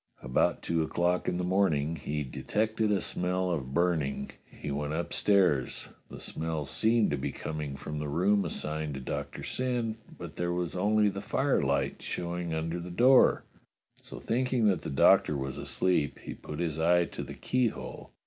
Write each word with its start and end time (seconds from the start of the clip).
About 0.23 0.63
two 0.63 0.81
o'clock 0.81 1.27
in 1.29 1.37
the 1.37 1.43
morning 1.43 1.95
he 1.95 2.23
de 2.23 2.41
tected 2.41 2.91
a 2.91 3.01
smell 3.01 3.51
of 3.51 3.71
burning. 3.75 4.31
He 4.49 4.71
went 4.71 4.93
upstairs. 4.93 5.89
The 6.09 6.19
smell 6.19 6.65
seemed 6.65 7.11
to 7.11 7.17
be 7.19 7.31
coming 7.31 7.75
from 7.75 7.99
the 7.99 8.07
room 8.07 8.43
assigned 8.43 8.95
to 8.95 8.99
Doctor 8.99 9.43
Syn, 9.43 9.97
but 10.17 10.37
there 10.37 10.51
was 10.53 10.75
only 10.75 11.07
the 11.09 11.21
firelight 11.21 12.01
showing 12.01 12.51
under 12.51 12.79
the 12.79 12.89
door, 12.89 13.43
so 14.01 14.19
thinking 14.19 14.65
that 14.69 14.81
the 14.81 14.89
Doctor 14.89 15.37
was 15.37 15.59
asleep, 15.59 16.17
he 16.17 16.33
put 16.33 16.57
his 16.57 16.79
eye 16.79 17.05
to 17.05 17.21
the 17.21 17.35
keyhole. 17.35 18.09